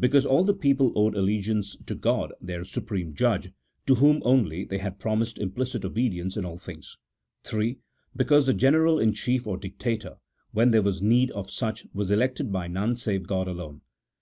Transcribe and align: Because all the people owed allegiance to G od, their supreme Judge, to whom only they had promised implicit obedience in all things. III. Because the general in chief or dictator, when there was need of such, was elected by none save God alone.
Because 0.00 0.24
all 0.24 0.42
the 0.42 0.54
people 0.54 0.90
owed 0.96 1.14
allegiance 1.14 1.76
to 1.84 1.94
G 1.94 2.08
od, 2.08 2.32
their 2.40 2.64
supreme 2.64 3.12
Judge, 3.14 3.52
to 3.84 3.96
whom 3.96 4.22
only 4.24 4.64
they 4.64 4.78
had 4.78 4.98
promised 4.98 5.38
implicit 5.38 5.84
obedience 5.84 6.34
in 6.34 6.46
all 6.46 6.56
things. 6.56 6.96
III. 7.52 7.78
Because 8.16 8.46
the 8.46 8.54
general 8.54 8.98
in 8.98 9.12
chief 9.12 9.46
or 9.46 9.58
dictator, 9.58 10.16
when 10.52 10.70
there 10.70 10.80
was 10.80 11.02
need 11.02 11.30
of 11.32 11.50
such, 11.50 11.84
was 11.92 12.10
elected 12.10 12.50
by 12.50 12.68
none 12.68 12.96
save 12.96 13.26
God 13.26 13.48
alone. 13.48 13.82